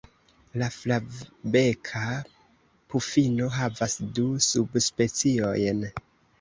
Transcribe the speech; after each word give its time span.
La 0.61 0.69
Flavbeka 0.75 2.01
pufino 2.95 3.53
havas 3.61 3.97
du 4.19 4.27
subspeciojn. 4.49 5.89